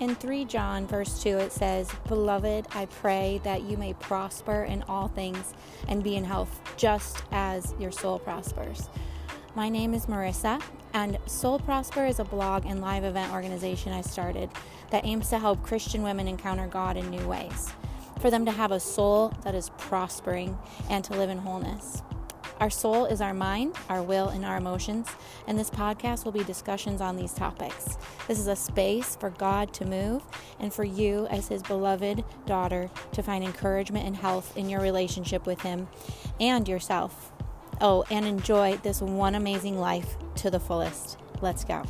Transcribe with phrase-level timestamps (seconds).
[0.00, 4.82] In 3 John, verse 2, it says, Beloved, I pray that you may prosper in
[4.88, 5.54] all things
[5.86, 8.88] and be in health, just as your soul prospers.
[9.54, 10.60] My name is Marissa,
[10.94, 14.50] and Soul Prosper is a blog and live event organization I started
[14.90, 17.70] that aims to help Christian women encounter God in new ways,
[18.18, 20.58] for them to have a soul that is prospering
[20.90, 22.02] and to live in wholeness.
[22.64, 25.06] Our soul is our mind, our will, and our emotions,
[25.46, 27.98] and this podcast will be discussions on these topics.
[28.26, 30.22] This is a space for God to move
[30.58, 35.44] and for you, as His beloved daughter, to find encouragement and health in your relationship
[35.44, 35.88] with Him
[36.40, 37.32] and yourself.
[37.82, 41.18] Oh, and enjoy this one amazing life to the fullest.
[41.42, 41.84] Let's go.